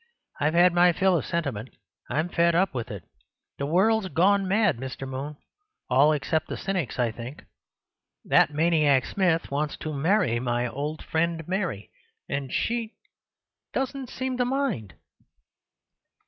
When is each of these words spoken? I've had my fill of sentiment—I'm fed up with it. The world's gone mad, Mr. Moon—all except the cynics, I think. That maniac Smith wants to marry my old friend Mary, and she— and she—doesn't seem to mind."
I've 0.39 0.55
had 0.55 0.73
my 0.73 0.93
fill 0.93 1.15
of 1.15 1.27
sentiment—I'm 1.27 2.27
fed 2.29 2.55
up 2.55 2.73
with 2.73 2.89
it. 2.89 3.03
The 3.59 3.67
world's 3.67 4.07
gone 4.07 4.47
mad, 4.47 4.77
Mr. 4.77 5.07
Moon—all 5.07 6.13
except 6.13 6.47
the 6.47 6.57
cynics, 6.57 6.97
I 6.97 7.11
think. 7.11 7.45
That 8.25 8.49
maniac 8.51 9.05
Smith 9.05 9.51
wants 9.51 9.77
to 9.77 9.93
marry 9.93 10.39
my 10.39 10.65
old 10.67 11.03
friend 11.03 11.47
Mary, 11.47 11.91
and 12.27 12.51
she— 12.51 12.81
and 12.81 12.91
she—doesn't 12.95 14.09
seem 14.09 14.37
to 14.37 14.45
mind." 14.45 14.95